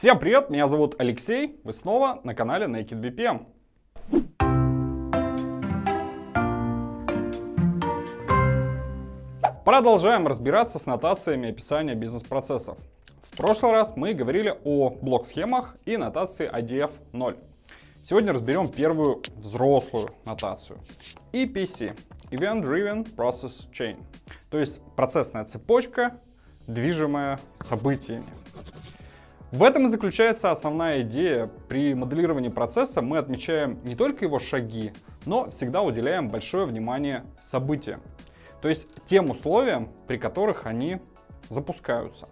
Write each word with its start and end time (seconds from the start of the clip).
Всем 0.00 0.20
привет, 0.20 0.48
меня 0.48 0.68
зовут 0.68 0.94
Алексей, 1.00 1.60
вы 1.64 1.72
снова 1.72 2.20
на 2.22 2.32
канале 2.32 2.66
Naked 2.66 3.00
BPM. 3.00 3.46
Продолжаем 9.64 10.28
разбираться 10.28 10.78
с 10.78 10.86
нотациями 10.86 11.50
описания 11.50 11.96
бизнес-процессов. 11.96 12.78
В 13.24 13.36
прошлый 13.36 13.72
раз 13.72 13.96
мы 13.96 14.14
говорили 14.14 14.56
о 14.62 14.90
блок-схемах 14.90 15.76
и 15.84 15.96
нотации 15.96 16.48
IDF 16.48 16.92
0. 17.12 17.36
Сегодня 18.04 18.32
разберем 18.32 18.68
первую 18.68 19.24
взрослую 19.34 20.10
нотацию. 20.24 20.78
EPC– 21.32 21.92
Event 22.30 22.62
Driven 22.62 23.16
Process 23.16 23.68
Chain, 23.72 23.96
то 24.48 24.58
есть 24.58 24.80
процессная 24.94 25.44
цепочка, 25.44 26.20
движимая 26.68 27.40
событиями. 27.56 28.26
В 29.50 29.62
этом 29.62 29.86
и 29.86 29.88
заключается 29.88 30.50
основная 30.50 31.00
идея. 31.00 31.50
При 31.68 31.94
моделировании 31.94 32.50
процесса 32.50 33.00
мы 33.00 33.16
отмечаем 33.16 33.80
не 33.82 33.96
только 33.96 34.26
его 34.26 34.38
шаги, 34.38 34.92
но 35.24 35.50
всегда 35.50 35.80
уделяем 35.80 36.28
большое 36.28 36.66
внимание 36.66 37.24
событиям. 37.42 38.02
То 38.60 38.68
есть 38.68 38.88
тем 39.06 39.30
условиям, 39.30 39.88
при 40.06 40.18
которых 40.18 40.66
они 40.66 41.00
запускаются. 41.48 42.28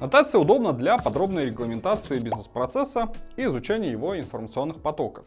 Нотация 0.00 0.40
удобна 0.40 0.72
для 0.72 0.96
подробной 0.96 1.46
регламентации 1.46 2.20
бизнес-процесса 2.20 3.10
и 3.36 3.46
изучения 3.46 3.90
его 3.90 4.16
информационных 4.16 4.80
потоков. 4.80 5.24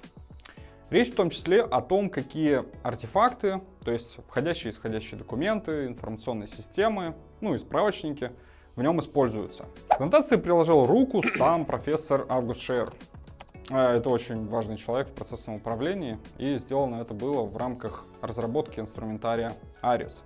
Речь 0.89 1.11
в 1.11 1.15
том 1.15 1.29
числе 1.29 1.63
о 1.63 1.81
том, 1.81 2.09
какие 2.09 2.63
артефакты, 2.81 3.61
то 3.83 3.91
есть 3.91 4.19
входящие 4.27 4.71
и 4.71 4.73
исходящие 4.73 5.17
документы, 5.17 5.85
информационные 5.85 6.47
системы, 6.47 7.13
ну 7.41 7.55
и 7.55 7.59
справочники 7.59 8.31
в 8.77 8.81
нем 8.81 8.99
используются. 8.99 9.65
К 9.89 9.99
нотации 9.99 10.37
приложил 10.37 10.85
руку 10.85 11.21
сам 11.37 11.65
профессор 11.65 12.25
Август 12.29 12.61
Шер. 12.61 12.89
А, 13.69 13.97
это 13.97 14.09
очень 14.09 14.47
важный 14.47 14.77
человек 14.77 15.09
в 15.09 15.13
процессном 15.13 15.55
управлении, 15.55 16.19
и 16.37 16.55
сделано 16.55 17.01
это 17.01 17.13
было 17.13 17.43
в 17.43 17.57
рамках 17.57 18.05
разработки 18.21 18.79
инструментария 18.79 19.57
ARIS. 19.81 20.23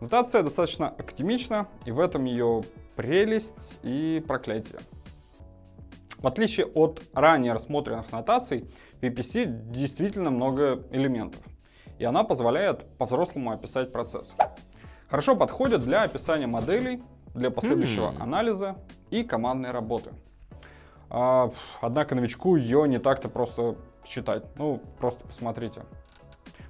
Нотация 0.00 0.42
достаточно 0.42 0.88
академична, 0.88 1.68
и 1.84 1.90
в 1.90 2.00
этом 2.00 2.24
ее 2.24 2.62
прелесть 2.96 3.80
и 3.82 4.24
проклятие. 4.26 4.78
В 6.18 6.26
отличие 6.26 6.66
от 6.66 7.02
ранее 7.14 7.52
рассмотренных 7.52 8.10
нотаций, 8.10 8.68
в 9.00 9.04
VPC 9.04 9.70
действительно 9.70 10.30
много 10.30 10.84
элементов, 10.90 11.40
и 11.98 12.04
она 12.04 12.24
позволяет 12.24 12.84
по-взрослому 12.98 13.52
описать 13.52 13.92
процесс. 13.92 14.34
Хорошо 15.08 15.36
подходит 15.36 15.80
для 15.80 16.02
описания 16.02 16.46
моделей, 16.46 17.02
для 17.34 17.50
последующего 17.50 18.10
mm. 18.10 18.20
анализа 18.22 18.76
и 19.10 19.22
командной 19.22 19.70
работы. 19.70 20.10
А, 21.08 21.50
однако 21.80 22.14
новичку 22.14 22.56
ее 22.56 22.86
не 22.88 22.98
так-то 22.98 23.28
просто 23.28 23.76
читать. 24.04 24.44
Ну, 24.56 24.82
просто 24.98 25.24
посмотрите. 25.24 25.82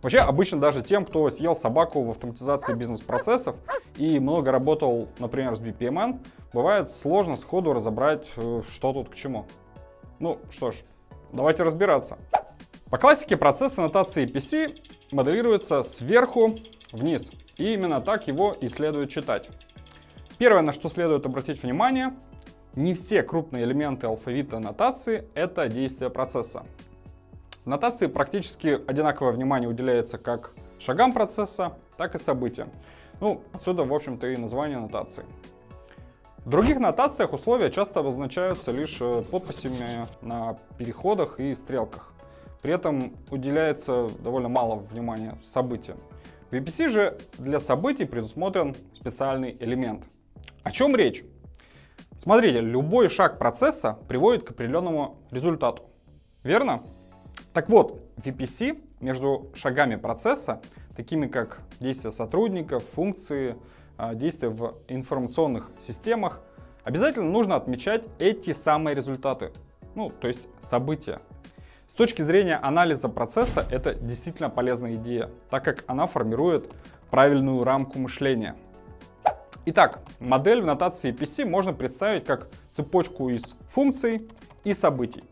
Вообще, 0.03 0.21
обычно 0.21 0.61
даже 0.61 0.83
тем, 0.83 1.05
кто 1.05 1.29
съел 1.31 1.57
собаку 1.57 2.03
в 2.03 2.11
автоматизации 2.11 2.75
бизнес-процессов 2.75 3.57
и 3.97 4.21
много 4.21 4.53
работал, 4.53 5.09
например, 5.19 5.57
с 5.57 5.61
BPMN, 5.61 6.21
бывает 6.53 6.89
сложно 6.89 7.37
сходу 7.37 7.73
разобрать, 7.73 8.27
э, 8.37 8.63
что 8.69 8.93
тут 8.93 9.09
к 9.09 9.15
чему. 9.15 9.47
Ну 10.21 10.39
что 10.51 10.71
ж, 10.71 10.77
давайте 11.33 11.65
разбираться. 11.65 12.19
По 12.91 12.97
классике 12.97 13.37
процесс 13.37 13.77
аннотации 13.77 14.27
PC 14.27 15.13
моделируется 15.13 15.83
сверху 15.83 16.55
вниз. 16.93 17.31
И 17.57 17.75
именно 17.75 18.01
так 18.01 18.29
его 18.29 18.55
и 18.59 18.69
следует 18.69 19.11
читать. 19.11 19.51
Первое, 20.39 20.63
на 20.63 20.73
что 20.73 20.89
следует 20.89 21.27
обратить 21.27 21.63
внимание, 21.63 22.15
не 22.77 22.95
все 22.95 23.23
крупные 23.23 23.65
элементы 23.65 24.07
алфавита 24.07 24.61
нотации— 24.61 25.29
это 25.35 25.69
действие 25.69 26.11
процесса. 26.11 26.65
В 27.65 27.69
нотации 27.69 28.07
практически 28.07 28.81
одинаковое 28.87 29.33
внимание 29.33 29.69
уделяется 29.69 30.19
как 30.19 30.53
шагам 30.79 31.13
процесса, 31.13 31.75
так 31.97 32.15
и 32.15 32.19
событиям. 32.19 32.71
Ну, 33.21 33.43
отсюда, 33.53 33.85
в 33.85 33.93
общем-то, 33.93 34.27
и 34.29 34.37
название 34.37 34.79
нотации. 34.79 35.25
В 36.45 36.51
других 36.51 36.79
нотациях 36.79 37.33
условия 37.33 37.71
часто 37.71 38.01
обозначаются 38.01 38.71
лишь 38.71 38.97
э, 39.01 39.23
подписями 39.31 40.07
на 40.23 40.57
переходах 40.79 41.41
и 41.41 41.55
стрелках. 41.55 42.15
При 42.63 42.73
этом 42.73 43.17
уделяется 43.31 44.09
довольно 44.21 44.49
мало 44.49 44.77
внимания 44.77 45.37
событиям. 45.45 45.99
В 46.51 46.55
VPC 46.55 46.89
же 46.89 47.19
для 47.37 47.61
событий 47.61 48.07
предусмотрен 48.07 48.75
специальный 48.95 49.57
элемент. 49.61 50.05
О 50.63 50.71
чем 50.71 50.97
речь? 50.97 51.23
Смотрите, 52.19 52.61
любой 52.61 53.09
шаг 53.09 53.39
процесса 53.39 53.99
приводит 54.09 54.45
к 54.45 54.53
определенному 54.53 55.19
результату. 55.31 55.83
Верно? 56.43 56.83
Так 57.53 57.69
вот, 57.69 58.01
VPC 58.17 58.83
между 59.01 59.51
шагами 59.55 59.97
процесса, 59.97 60.61
такими 60.97 61.27
как 61.27 61.61
действия 61.81 62.13
сотрудников, 62.13 62.85
функции, 62.95 63.57
а, 63.97 64.15
действия 64.15 64.49
в 64.49 64.77
информационных 64.89 65.71
системах, 65.81 66.41
обязательно 66.85 67.31
нужно 67.31 67.57
отмечать 67.57 68.07
эти 68.19 68.53
самые 68.53 68.95
результаты, 68.95 69.53
ну, 69.95 70.11
то 70.11 70.29
есть 70.29 70.49
события. 70.63 71.21
С 71.89 71.93
точки 71.95 72.23
зрения 72.23 72.57
анализа 72.57 73.09
процесса 73.09 73.67
это 73.71 73.95
действительно 73.95 74.51
полезная 74.51 74.95
идея, 74.95 75.31
так 75.51 75.65
как 75.65 75.85
она 75.87 76.07
формирует 76.07 76.73
правильную 77.11 77.65
рамку 77.65 77.99
мышления. 77.99 78.57
Итак, 79.67 80.01
модель 80.21 80.63
в 80.63 80.67
нотации 80.67 81.13
PC 81.13 81.45
можно 81.45 81.73
представить 81.73 82.25
как 82.25 82.49
цепочку 82.71 83.29
из 83.29 83.55
функций 83.69 84.21
и 84.65 84.75
событий. 84.75 85.23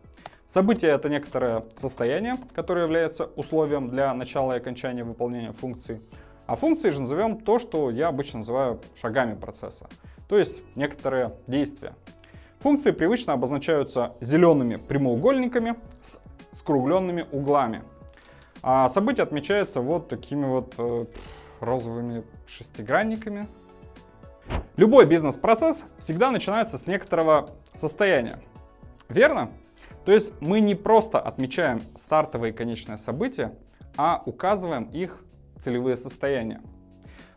Событие— 0.46 0.90
это 0.92 1.08
некоторое 1.08 1.64
состояние, 1.76 2.36
которое 2.54 2.84
является 2.84 3.24
условием 3.24 3.90
для 3.90 4.14
начала 4.14 4.52
и 4.52 4.56
окончания 4.58 5.02
выполнения 5.02 5.52
функции. 5.52 6.00
А 6.46 6.54
функции 6.54 6.90
же 6.90 7.00
назовем 7.00 7.40
то, 7.40 7.58
что 7.58 7.90
я 7.90 8.06
обычно 8.06 8.38
называю 8.38 8.80
шагами 9.00 9.34
процесса, 9.34 9.88
то 10.28 10.38
есть 10.38 10.62
некоторые 10.76 11.34
действия. 11.48 11.94
Функции 12.60 12.92
привычно 12.92 13.32
обозначаются 13.32 14.14
зелеными 14.20 14.76
прямоугольниками 14.76 15.76
с 16.00 16.20
скругленными 16.52 17.26
углами. 17.32 17.82
А 18.62 18.88
событие 18.88 19.24
отмечается 19.24 19.80
вот 19.80 20.08
такими 20.08 20.46
вот 20.46 20.74
э, 20.78 21.06
розовыми 21.60 22.24
шестигранниками. 22.46 23.48
Любой 24.76 25.06
бизнес-процесс 25.06 25.84
всегда 25.98 26.30
начинается 26.30 26.78
с 26.78 26.86
некоторого 26.86 27.50
состояния. 27.74 28.38
Верно? 29.08 29.50
То 30.06 30.12
есть 30.12 30.32
мы 30.40 30.60
не 30.60 30.76
просто 30.76 31.18
отмечаем 31.18 31.82
стартовые 31.96 32.52
и 32.52 32.56
конечные 32.56 32.96
события, 32.96 33.52
а 33.96 34.22
указываем 34.24 34.84
их 34.84 35.20
целевые 35.58 35.96
состояния. 35.96 36.62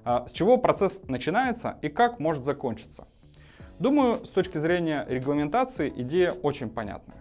А, 0.05 0.27
с 0.27 0.31
чего 0.31 0.57
процесс 0.57 1.01
начинается 1.07 1.77
и 1.81 1.89
как 1.89 2.19
может 2.19 2.45
закончиться? 2.45 3.07
Думаю, 3.79 4.23
с 4.23 4.29
точки 4.29 4.59
зрения 4.59 5.03
регламентации 5.09 5.91
идея 5.97 6.31
очень 6.31 6.69
понятная. 6.69 7.17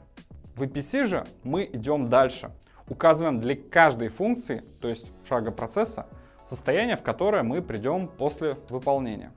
В 0.54 0.64
EPC 0.64 1.04
же 1.04 1.26
мы 1.44 1.64
идем 1.64 2.10
дальше. 2.10 2.50
Указываем 2.86 3.40
для 3.40 3.56
каждой 3.56 4.08
функции, 4.08 4.62
то 4.82 4.88
есть 4.88 5.10
шага 5.26 5.50
процесса, 5.50 6.08
состояние, 6.44 6.96
в 6.96 7.02
которое 7.02 7.42
мы 7.42 7.62
придем 7.62 8.08
после 8.08 8.58
выполнения. 8.68 9.32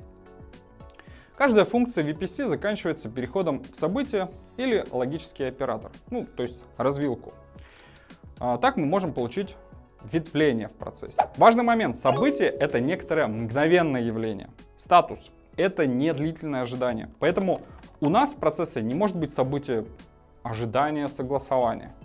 Каждая 1.42 1.66
функция 1.66 2.04
VPC 2.04 2.50
заканчивается 2.50 3.10
переходом 3.10 3.64
в 3.64 3.76
событие 3.76 4.30
или 4.58 4.86
логический 4.92 5.46
оператор, 5.46 5.92
ну, 6.12 6.24
то 6.24 6.44
есть 6.44 6.60
развилку. 6.78 7.34
А, 8.38 8.60
так 8.60 8.78
мы 8.78 8.86
можем 8.86 9.12
получить 9.12 9.56
ветвление 10.04 10.68
в 10.68 10.74
процессе. 10.74 11.20
Важный 11.38 11.64
момент. 11.64 11.98
Событие— 11.98 12.48
это 12.60 12.80
некоторое 12.80 13.26
мгновенное 13.26 14.04
явление. 14.04 14.52
Статус— 14.78 15.32
это 15.58 15.88
не 15.88 16.14
длительное 16.14 16.62
ожидание. 16.62 17.10
Поэтому 17.18 17.60
у 18.02 18.10
нас 18.12 18.34
в 18.34 18.36
процессе 18.36 18.84
не 18.84 18.94
может 18.94 19.18
быть 19.18 19.34
события 19.34 19.84
ожидания, 20.44 21.10
согласования. 21.10 21.96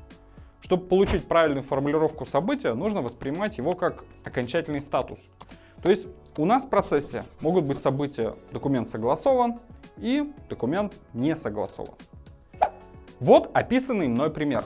Чтобы 0.63 0.87
получить 0.87 1.29
правильную 1.29 1.63
формулировку 1.63 2.25
события, 2.25 2.73
нужно 2.73 3.03
воспринимать 3.03 3.59
его 3.59 3.73
как 3.73 4.05
окончательный 4.25 4.81
статус. 4.81 5.19
То 5.83 5.91
есть 5.91 6.07
у 6.39 6.45
нас 6.45 6.65
в 6.65 6.69
процессе 6.69 7.25
могут 7.41 7.65
быть 7.65 7.79
события 7.79 8.35
документ 8.53 8.89
согласован 8.89 9.59
и 9.97 10.33
документ 10.49 10.93
не 11.15 11.35
согласован. 11.35 11.95
Вот 13.21 13.51
описанный 13.55 14.09
мной 14.09 14.31
пример. 14.31 14.65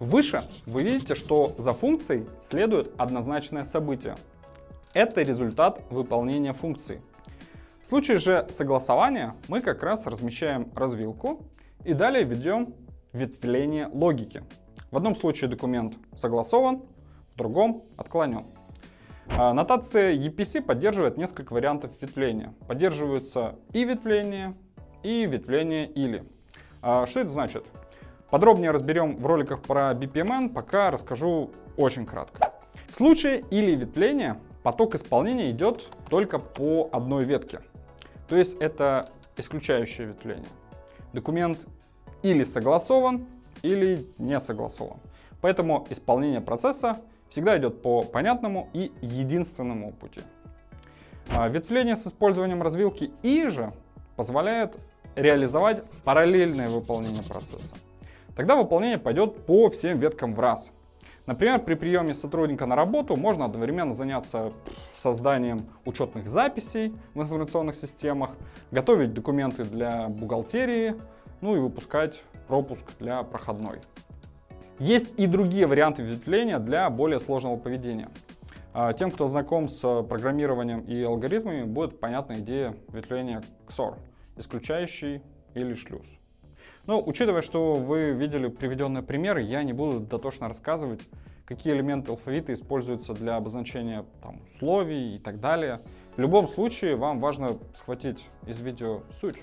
Выше 0.00 0.42
вы 0.66 0.82
видите, 0.82 1.14
что 1.14 1.48
за 1.48 1.72
функцией 1.72 2.26
следует 2.42 2.92
однозначное 2.98 3.64
событие. 3.64 4.16
Это 4.94 5.22
результат 5.22 5.82
выполнения 5.90 6.52
функции. 6.54 7.02
В 7.82 7.86
случае 7.86 8.18
же 8.18 8.46
согласования 8.50 9.34
мы 9.48 9.60
как 9.60 9.82
раз 9.82 10.06
размещаем 10.06 10.72
развилку 10.74 11.44
и 11.84 11.92
далее 11.92 12.24
ведем 12.24 12.74
ветвление 13.12 13.88
логики. 13.92 14.42
В 14.90 14.96
одном 14.96 15.14
случае 15.14 15.50
документ 15.50 15.94
согласован, 16.16 16.82
в 17.34 17.36
другом 17.36 17.84
отклонен. 17.96 18.44
А, 19.28 19.52
нотация 19.52 20.14
EPC 20.14 20.62
поддерживает 20.62 21.16
несколько 21.16 21.52
вариантов 21.52 21.90
ветвления. 22.00 22.54
Поддерживаются 22.66 23.56
и 23.72 23.84
ветвление, 23.84 24.54
и 25.02 25.26
ветвление 25.26 25.86
или. 25.86 26.24
А, 26.82 27.06
что 27.06 27.20
это 27.20 27.30
значит? 27.30 27.64
Подробнее 28.30 28.70
разберем 28.70 29.16
в 29.16 29.26
роликах 29.26 29.62
про 29.62 29.92
BPMN, 29.92 30.52
пока 30.52 30.90
расскажу 30.90 31.50
очень 31.76 32.06
кратко. 32.06 32.52
В 32.90 32.96
случае 32.96 33.44
или 33.50 33.72
ветвления 33.76 34.38
поток 34.62 34.94
исполнения 34.94 35.50
идет 35.50 35.88
только 36.08 36.38
по 36.38 36.88
одной 36.92 37.24
ветке. 37.24 37.60
То 38.28 38.36
есть 38.36 38.54
это 38.54 39.10
исключающее 39.36 40.08
ветвление. 40.08 40.48
Документ 41.12 41.66
или 42.22 42.42
согласован, 42.42 43.26
или 43.62 44.06
не 44.18 44.40
согласован. 44.40 44.98
Поэтому 45.40 45.86
исполнение 45.90 46.40
процесса 46.40 47.00
всегда 47.28 47.58
идет 47.58 47.82
по 47.82 48.02
понятному 48.02 48.68
и 48.72 48.92
единственному 49.00 49.92
пути. 49.92 50.20
А 51.28 51.48
ветвление 51.48 51.96
с 51.96 52.06
использованием 52.06 52.62
развилки 52.62 53.12
и 53.22 53.48
же 53.48 53.72
позволяет 54.16 54.78
реализовать 55.16 55.82
параллельное 56.04 56.68
выполнение 56.68 57.22
процесса. 57.22 57.74
Тогда 58.36 58.56
выполнение 58.56 58.98
пойдет 58.98 59.46
по 59.46 59.70
всем 59.70 59.98
веткам 59.98 60.34
в 60.34 60.40
раз. 60.40 60.72
Например, 61.26 61.58
при 61.58 61.74
приеме 61.74 62.14
сотрудника 62.14 62.66
на 62.66 62.76
работу 62.76 63.16
можно 63.16 63.46
одновременно 63.46 63.92
заняться 63.92 64.52
созданием 64.94 65.66
учетных 65.84 66.28
записей 66.28 66.94
в 67.14 67.22
информационных 67.22 67.74
системах, 67.74 68.30
готовить 68.70 69.12
документы 69.12 69.64
для 69.64 70.08
бухгалтерии, 70.08 70.94
ну 71.40 71.56
и 71.56 71.58
выпускать 71.58 72.22
пропуск 72.46 72.86
для 73.00 73.24
проходной. 73.24 73.80
Есть 74.78 75.08
и 75.16 75.26
другие 75.26 75.66
варианты 75.66 76.02
ветвления 76.02 76.58
для 76.58 76.90
более 76.90 77.18
сложного 77.18 77.56
поведения. 77.56 78.10
А, 78.74 78.92
тем, 78.92 79.10
кто 79.10 79.26
знаком 79.26 79.68
с 79.68 79.80
программированием 80.02 80.80
и 80.80 81.02
алгоритмами, 81.02 81.62
будет 81.62 81.98
понятна 81.98 82.40
идея 82.40 82.76
ветвления 82.88 83.42
XOR, 83.66 83.94
исключающий 84.36 85.22
или 85.54 85.72
шлюз. 85.72 86.04
Но 86.84 87.02
учитывая, 87.02 87.40
что 87.40 87.76
вы 87.76 88.10
видели 88.10 88.48
приведенные 88.48 89.02
примеры, 89.02 89.40
я 89.40 89.62
не 89.62 89.72
буду 89.72 90.00
дотошно 90.00 90.46
рассказывать, 90.46 91.00
какие 91.46 91.72
элементы 91.72 92.10
алфавита 92.10 92.52
используются 92.52 93.14
для 93.14 93.36
обозначения 93.36 94.04
там, 94.22 94.42
условий 94.44 95.16
и 95.16 95.18
так 95.18 95.40
далее. 95.40 95.80
В 96.16 96.20
любом 96.20 96.48
случае, 96.48 96.96
вам 96.96 97.18
важно 97.18 97.56
схватить 97.74 98.28
из 98.46 98.60
видео 98.60 99.00
суть, 99.10 99.38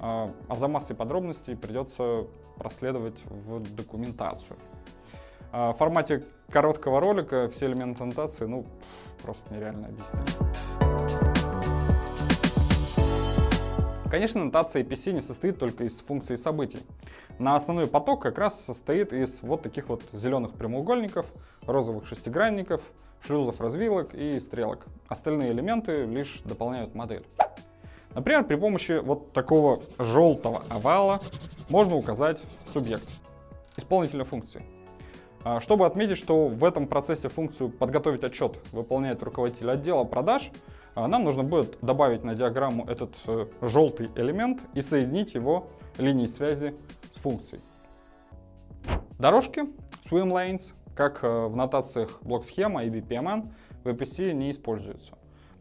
а, 0.00 0.32
а 0.48 0.56
за 0.56 0.66
массой 0.66 0.96
подробностей 0.96 1.56
придется 1.56 2.26
проследовать 2.58 3.18
в 3.26 3.60
документацию. 3.74 4.56
А, 5.52 5.72
в 5.72 5.76
формате 5.76 6.24
короткого 6.50 7.00
ролика 7.00 7.48
все 7.48 7.66
элементы 7.66 8.02
аннотации, 8.02 8.44
ну, 8.44 8.66
просто 9.22 9.52
нереально 9.54 9.88
объяснить. 9.88 10.36
Конечно, 14.10 14.42
нотация 14.44 14.82
APC 14.82 15.12
не 15.12 15.20
состоит 15.20 15.58
только 15.58 15.84
из 15.84 16.00
функций 16.00 16.38
событий. 16.38 16.80
На 17.38 17.56
основной 17.56 17.86
поток 17.86 18.22
как 18.22 18.38
раз 18.38 18.58
состоит 18.58 19.12
из 19.12 19.42
вот 19.42 19.62
таких 19.62 19.90
вот 19.90 20.02
зеленых 20.12 20.52
прямоугольников, 20.52 21.26
розовых 21.66 22.06
шестигранников, 22.06 22.80
шлюзов 23.20 23.60
развилок 23.60 24.14
и 24.14 24.40
стрелок. 24.40 24.86
Остальные 25.08 25.52
элементы 25.52 26.06
лишь 26.06 26.40
дополняют 26.44 26.94
модель. 26.94 27.24
Например, 28.14 28.44
при 28.44 28.56
помощи 28.56 28.98
вот 28.98 29.32
такого 29.32 29.80
желтого 29.98 30.62
овала 30.70 31.20
можно 31.70 31.96
указать 31.96 32.42
субъект, 32.72 33.08
исполнителя 33.76 34.24
функции. 34.24 34.62
А, 35.44 35.60
чтобы 35.60 35.86
отметить, 35.86 36.16
что 36.16 36.48
в 36.48 36.64
этом 36.64 36.86
процессе 36.86 37.28
функцию 37.28 37.70
«подготовить 37.70 38.24
отчет» 38.24 38.58
выполняет 38.72 39.22
руководитель 39.22 39.70
отдела 39.70 40.04
продаж, 40.04 40.50
а, 40.94 41.06
нам 41.06 41.24
нужно 41.24 41.44
будет 41.44 41.78
добавить 41.80 42.24
на 42.24 42.34
диаграмму 42.34 42.84
этот 42.86 43.14
э, 43.26 43.46
желтый 43.62 44.10
элемент 44.16 44.62
и 44.74 44.80
соединить 44.80 45.34
его 45.34 45.68
линией 45.96 46.26
связи 46.26 46.74
с 47.12 47.18
функцией. 47.18 47.62
Дорожки, 49.18 49.60
swim 50.10 50.32
lanes, 50.32 50.72
как 50.96 51.22
э, 51.22 51.46
в 51.46 51.54
нотациях 51.54 52.18
блок-схема 52.22 52.84
и 52.84 52.90
BPMN, 52.90 53.52
в 53.84 53.88
APC 53.88 54.32
не 54.32 54.50
используются. 54.50 55.12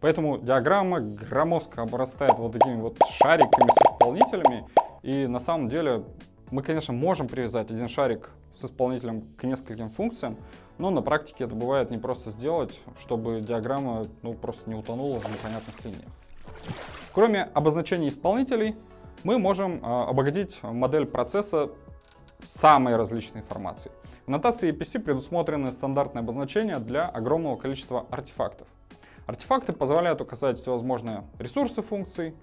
Поэтому 0.01 0.37
диаграмма 0.37 0.99
громоздко 0.99 1.81
обрастает 1.83 2.37
вот 2.37 2.53
такими 2.53 2.81
вот 2.81 2.97
шариками 3.09 3.69
с 3.71 3.91
исполнителями. 3.93 4.65
И 5.07 5.25
на 5.25 5.39
самом 5.39 5.69
деле 5.69 6.03
мы, 6.51 6.61
конечно, 6.61 6.93
можем 6.93 7.29
привязать 7.29 7.71
один 7.71 7.87
шарик 7.87 8.29
с 8.51 8.65
исполнителем 8.65 9.21
к 9.37 9.43
нескольким 9.45 9.87
функциям, 9.87 10.35
но 10.77 10.89
на 10.89 11.01
практике 11.01 11.45
это 11.45 11.55
бывает 11.55 11.89
не 11.91 11.97
просто 11.97 12.29
сделать, 12.29 12.77
чтобы 12.99 13.39
диаграмма 13.39 14.09
ну, 14.21 14.33
просто 14.33 14.69
не 14.69 14.75
утонула 14.75 15.21
в 15.21 15.31
непонятных 15.31 15.85
линиях. 15.85 16.11
Кроме 17.13 17.43
обозначения 17.43 18.09
исполнителей, 18.09 18.75
мы 19.23 19.39
можем 19.39 19.77
э, 19.77 20.09
обогатить 20.09 20.61
модель 20.61 21.05
процесса 21.05 21.69
самой 22.45 22.97
различной 22.97 23.39
информацией. 23.39 23.93
В 24.25 24.29
нотации 24.29 24.73
EPC 24.73 24.99
предусмотрены 24.99 25.71
стандартные 25.71 26.19
обозначения 26.19 26.79
для 26.79 27.07
огромного 27.07 27.55
количества 27.55 28.05
артефактов. 28.11 28.67
Артефакты 29.25 29.71
позволяют 29.71 30.19
указать 30.19 30.59
всевозможные 30.59 31.23
ресурсы 31.39 31.81
функций, 31.81 32.35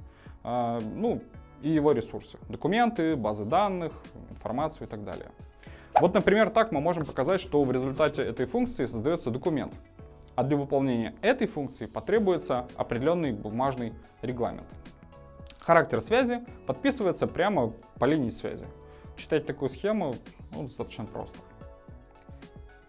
э, 0.44 0.80
ну 0.94 1.20
и 1.64 1.70
его 1.70 1.92
ресурсы. 1.92 2.36
Документы, 2.48 3.16
базы 3.16 3.46
данных, 3.46 3.92
информацию 4.30 4.86
и 4.86 4.90
так 4.90 5.02
далее. 5.02 5.30
Вот, 5.98 6.12
например, 6.12 6.50
так 6.50 6.72
мы 6.72 6.80
можем 6.80 7.06
показать, 7.06 7.40
что 7.40 7.62
в 7.62 7.72
результате 7.72 8.22
этой 8.22 8.44
функции 8.44 8.84
создается 8.84 9.30
документ. 9.30 9.72
А 10.34 10.42
для 10.42 10.58
выполнения 10.58 11.14
этой 11.22 11.46
функции 11.46 11.86
потребуется 11.86 12.66
определенный 12.76 13.32
бумажный 13.32 13.94
регламент. 14.20 14.66
Характер 15.58 16.02
связи 16.02 16.44
подписывается 16.66 17.26
прямо 17.26 17.72
по 17.98 18.04
линии 18.04 18.30
связи. 18.30 18.66
Читать 19.16 19.46
такую 19.46 19.70
схему 19.70 20.16
ну, 20.52 20.64
достаточно 20.64 21.06
просто. 21.06 21.38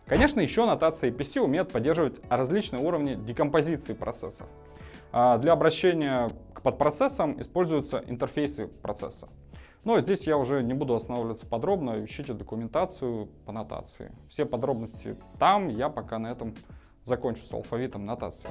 Конечно, 0.06 0.42
еще 0.42 0.66
нотация 0.66 1.12
APC 1.12 1.40
умеет 1.40 1.72
поддерживать 1.72 2.20
различные 2.30 2.84
уровни 2.84 3.16
декомпозиции 3.16 3.94
процессов. 3.94 4.48
А 5.14 5.38
для 5.38 5.54
обращения 5.54 6.30
к 6.66 6.68
подпроцессам 6.68 7.40
используются 7.40 8.04
интерфейсы 8.08 8.66
процесса. 8.66 9.30
Но 9.84 10.00
здесь 10.00 10.26
я 10.26 10.36
уже 10.36 10.64
не 10.64 10.74
буду 10.74 10.96
останавливаться 10.96 11.46
подробно, 11.46 12.04
ищите 12.04 12.34
документацию 12.34 13.28
по 13.46 13.52
нотации. 13.52 14.12
Все 14.30 14.46
подробности 14.46 15.16
там, 15.38 15.68
я 15.68 15.90
пока 15.90 16.18
на 16.18 16.32
этом 16.32 16.56
закончу 17.04 17.46
с 17.46 17.54
алфавитом 17.54 18.08
нотации. 18.08 18.50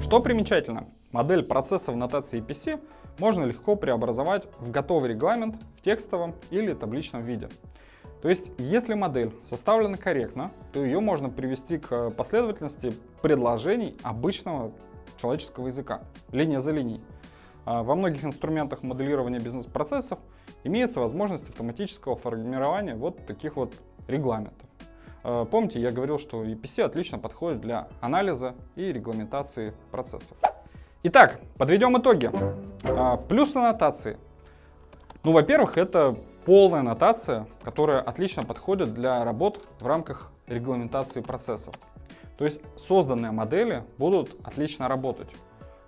Что 0.00 0.20
примечательно, 0.20 0.86
модель 1.10 1.42
процесса 1.42 1.90
в 1.90 1.96
нотации 1.96 2.40
APC 2.40 2.80
можно 3.18 3.42
легко 3.42 3.74
преобразовать 3.74 4.46
в 4.60 4.70
готовый 4.70 5.10
регламент 5.10 5.56
в 5.76 5.80
текстовом 5.80 6.36
или 6.50 6.72
табличном 6.72 7.22
виде. 7.22 7.48
То 8.22 8.28
есть, 8.28 8.52
если 8.56 8.94
модель 8.94 9.32
составлена 9.44 9.96
корректно, 9.96 10.52
то 10.72 10.84
ее 10.84 11.00
можно 11.00 11.28
привести 11.28 11.78
к 11.78 12.10
последовательности 12.10 12.94
предложений 13.20 13.96
обычного 14.04 14.72
человеческого 15.20 15.66
языка, 15.66 16.02
линия 16.30 16.60
за 16.60 16.70
линией. 16.70 17.00
А 17.64 17.82
во 17.82 17.96
многих 17.96 18.24
инструментах 18.24 18.84
моделирования 18.84 19.40
бизнес-процессов 19.40 20.20
имеется 20.62 21.00
возможность 21.00 21.48
автоматического 21.48 22.14
формирования 22.14 22.94
вот 22.94 23.26
таких 23.26 23.56
вот 23.56 23.74
регламентов. 24.06 24.68
А, 25.24 25.44
помните, 25.44 25.80
я 25.80 25.90
говорил, 25.90 26.20
что 26.20 26.44
EPC 26.44 26.82
отлично 26.82 27.18
подходит 27.18 27.60
для 27.60 27.88
анализа 28.00 28.54
и 28.76 28.92
регламентации 28.92 29.74
процессов. 29.90 30.36
Итак, 31.02 31.40
подведем 31.58 31.98
итоги. 31.98 32.30
А, 32.84 33.16
плюсы 33.16 33.56
аннотации. 33.56 34.16
Ну, 35.24 35.32
во-первых, 35.32 35.76
это 35.76 36.16
полная 36.44 36.82
нотация, 36.82 37.46
которая 37.62 38.00
отлично 38.00 38.42
подходит 38.42 38.94
для 38.94 39.24
работ 39.24 39.66
в 39.80 39.86
рамках 39.86 40.30
регламентации 40.46 41.20
процессов. 41.20 41.74
То 42.36 42.44
есть 42.44 42.60
созданные 42.76 43.30
модели 43.30 43.84
будут 43.98 44.36
отлично 44.42 44.88
работать. 44.88 45.28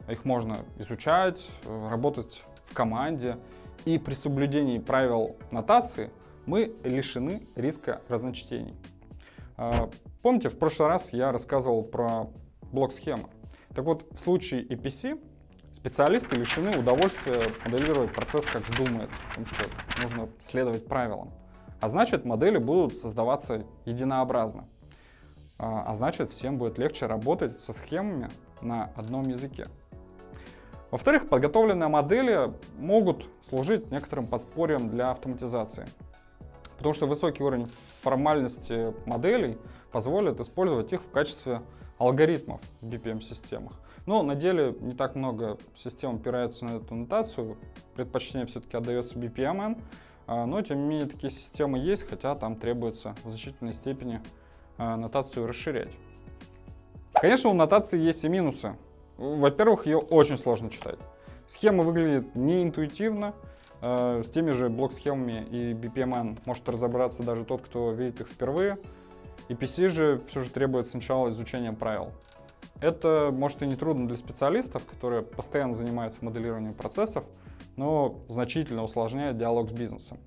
Их 0.09 0.25
можно 0.25 0.59
изучать, 0.79 1.49
работать 1.65 2.43
в 2.67 2.75
команде. 2.75 3.39
И 3.85 3.99
при 3.99 4.15
соблюдении 4.15 4.79
правил 4.79 5.37
нотации 5.51 6.11
мы 6.47 6.75
лишены 6.85 7.43
риска 7.57 8.01
разночтений. 8.09 8.75
А, 9.57 9.91
помните, 10.23 10.49
в 10.49 10.59
прошлый 10.59 10.89
раз 10.89 11.13
я 11.13 11.33
рассказывал 11.33 11.83
про 11.83 12.31
блок-схемы. 12.73 13.29
Так 13.75 13.85
вот, 13.85 14.07
в 14.13 14.21
случае 14.21 14.65
EPC 14.67 15.21
Специалисты 15.75 16.37
лишены 16.37 16.79
удовольствия 16.79 17.51
моделировать 17.67 18.13
процесс 18.13 18.47
как 18.47 18.67
вздумается, 18.67 19.17
потому 19.29 19.47
что 19.47 19.65
нужно 20.03 20.29
следовать 20.41 20.87
правилам. 20.87 21.33
А 21.81 21.89
значит, 21.89 22.25
модели 22.25 22.59
будут 22.59 22.97
создаваться 22.97 23.67
единообразно. 23.85 24.67
А, 25.59 25.85
а 25.87 25.95
значит, 25.95 26.31
всем 26.31 26.59
будет 26.59 26.79
легче 26.79 27.07
работать 27.07 27.59
со 27.59 27.73
схемами 27.73 28.31
на 28.63 28.93
одном 28.97 29.29
языке. 29.29 29.69
Во-вторых, 30.93 31.29
подготовленные 31.29 31.89
модели 31.89 32.53
могут 32.79 33.29
служить 33.49 33.91
некоторым 33.91 34.29
подспорьем 34.29 34.89
для 34.89 35.11
автоматизации. 35.11 35.87
Потому 36.79 36.95
что 36.95 37.07
высокий 37.07 37.43
уровень 37.43 37.69
формальности 38.01 38.95
моделей 39.07 39.59
позволит 39.91 40.39
использовать 40.39 40.93
их 40.93 41.03
в 41.03 41.11
качестве 41.11 41.63
алгоритмов 41.99 42.61
в 42.81 42.89
BPM-системах. 42.89 43.73
Но 44.07 44.23
на 44.23 44.35
деле 44.35 44.75
не 44.81 44.95
так 44.95 45.15
много 45.15 45.59
систем 45.77 46.17
опираются 46.17 46.65
на 46.65 46.77
эту 46.77 46.95
нотацию, 46.95 47.57
предпочтение 47.95 48.47
все-таки 48.47 48.77
отдается 48.77 49.19
BPMN, 49.19 49.81
а, 50.27 50.47
но 50.47 50.61
тем 50.63 50.83
не 50.83 50.87
менее 50.87 51.07
такие 51.07 51.31
системы 51.31 51.79
есть, 51.79 52.07
хотя 52.09 52.35
там 52.35 52.57
требуется 52.57 53.15
в 53.25 53.29
значительной 53.31 53.73
степени 53.73 54.21
а, 54.77 54.97
нотацию 54.97 55.47
расширять. 55.47 55.93
Конечно, 57.13 57.51
у 57.51 57.55
нотации 57.55 57.99
есть 57.99 58.25
и 58.25 58.29
минусы. 58.29 58.77
Во-первых, 59.17 59.87
ее 59.87 59.99
очень 59.99 60.37
сложно 60.37 60.69
читать. 60.71 60.99
Схема 61.47 61.85
выглядит 61.85 62.35
неинтуитивно, 62.35 63.35
а, 63.81 64.23
с 64.23 64.31
теми 64.31 64.51
же 64.51 64.69
блок-схемами 64.69 65.47
и 65.51 65.73
BPMN 65.73 66.39
может 66.47 66.69
разобраться 66.69 67.23
даже 67.23 67.45
тот, 67.45 67.63
кто 67.63 67.93
видит 67.93 68.21
их 68.21 68.29
впервые. 68.29 68.79
И 69.49 69.55
PC 69.55 69.89
же 69.89 70.23
все 70.29 70.43
же 70.43 70.51
требует 70.51 70.87
сначала 70.87 71.29
изучения 71.29 71.73
правил. 71.73 72.13
Это 72.81 73.31
может 73.33 73.63
и 73.63 73.67
не 73.67 73.77
трудно 73.77 74.09
для 74.09 74.17
специалистов, 74.17 74.85
которые 74.85 75.23
постоянно 75.23 75.75
занимаются 75.75 76.25
моделированием 76.25 76.75
процессов, 76.75 77.25
но 77.77 78.25
значительно 78.29 78.85
усложняет 78.85 79.39
диалог 79.39 79.71
с 79.71 79.73
бизнесом. 79.73 80.19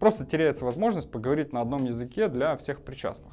Просто 0.00 0.26
теряется 0.26 0.64
возможность 0.64 1.10
поговорить 1.10 1.52
на 1.52 1.60
одном 1.60 1.84
языке 1.84 2.28
для 2.28 2.56
всех 2.56 2.82
причастных. 2.82 3.32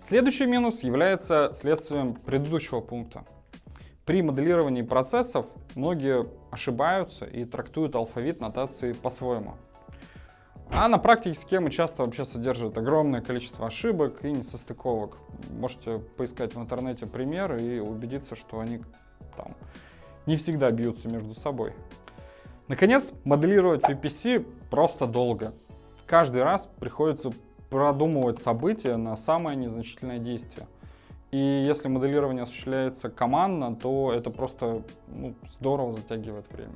Следующий 0.00 0.46
минус 0.46 0.82
является 0.82 1.50
следствием 1.52 2.14
предыдущего 2.14 2.80
пункта. 2.80 3.24
При 4.06 4.22
моделировании 4.22 4.80
процессов 4.80 5.46
многие 5.74 6.26
ошибаются 6.50 7.26
и 7.26 7.44
трактуют 7.44 7.94
алфавит 7.94 8.40
нотации 8.40 8.92
по-своему. 8.94 9.56
А 10.70 10.86
на 10.88 10.98
практике 10.98 11.38
схемы 11.38 11.70
часто 11.70 12.04
вообще 12.04 12.24
содержат 12.24 12.76
огромное 12.76 13.20
количество 13.20 13.66
ошибок 13.66 14.24
и 14.24 14.30
несостыковок. 14.30 15.16
Можете 15.50 15.98
поискать 15.98 16.54
в 16.54 16.60
интернете 16.60 17.06
примеры 17.06 17.60
и 17.62 17.78
убедиться, 17.80 18.36
что 18.36 18.60
они 18.60 18.80
там 19.36 19.54
не 20.26 20.36
всегда 20.36 20.70
бьются 20.70 21.08
между 21.08 21.34
собой. 21.34 21.72
Наконец, 22.68 23.12
моделировать 23.24 23.82
VPC 23.82 24.46
просто 24.70 25.06
долго. 25.06 25.54
Каждый 26.06 26.42
раз 26.42 26.68
приходится 26.78 27.32
продумывать 27.70 28.38
события 28.38 28.96
на 28.96 29.16
самое 29.16 29.56
незначительное 29.56 30.18
действие. 30.18 30.68
И 31.30 31.38
если 31.38 31.88
моделирование 31.88 32.44
осуществляется 32.44 33.10
командно, 33.10 33.74
то 33.74 34.12
это 34.12 34.30
просто 34.30 34.82
ну, 35.08 35.34
здорово 35.50 35.92
затягивает 35.92 36.50
время. 36.50 36.74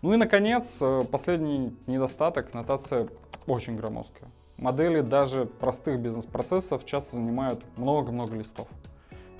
Ну 0.00 0.14
и, 0.14 0.16
наконец, 0.16 0.78
э, 0.80 1.04
последний 1.10 1.76
недостаток— 1.86 2.54
нотация 2.54 3.08
очень 3.46 3.74
громоздкая. 3.74 4.30
Модели 4.56 5.00
даже 5.00 5.46
простых 5.46 5.98
бизнес-процессов 5.98 6.84
часто 6.84 7.16
занимают 7.16 7.64
много-много 7.76 8.36
листов. 8.36 8.68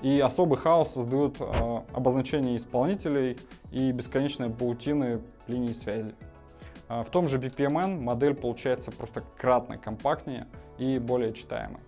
И 0.01 0.19
особый 0.19 0.57
хаос 0.57 0.93
создают 0.93 1.37
э, 1.39 1.81
обозначения 1.93 2.57
исполнителей 2.57 3.37
и 3.71 3.91
бесконечные 3.91 4.49
паутины 4.49 5.21
линий 5.47 5.73
связи. 5.73 6.13
Э, 6.89 7.03
в 7.03 7.09
том 7.09 7.29
же 7.29 7.37
BPMN 7.37 8.01
модель 8.01 8.33
получается 8.33 8.91
просто 8.91 9.23
кратно 9.37 9.77
компактнее 9.77 10.47
и 10.77 10.99
более 10.99 11.33
читаемой. 11.33 11.81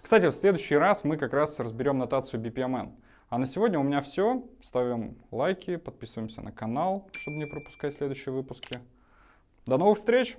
Кстати, 0.00 0.26
в 0.26 0.32
следующий 0.32 0.76
раз 0.76 1.04
мы 1.04 1.18
как 1.18 1.34
раз 1.34 1.60
разберем 1.60 1.98
нотацию 1.98 2.42
BPMN. 2.42 2.90
А 3.32 3.38
на 3.38 3.46
сегодня 3.46 3.78
у 3.78 3.82
меня 3.82 4.02
все. 4.02 4.44
Ставим 4.60 5.16
лайки, 5.30 5.76
подписываемся 5.76 6.42
на 6.42 6.52
канал, 6.52 7.08
чтобы 7.12 7.38
не 7.38 7.46
пропускать 7.46 7.94
следующие 7.94 8.30
выпуски. 8.34 8.78
До 9.64 9.78
новых 9.78 9.96
встреч! 9.96 10.36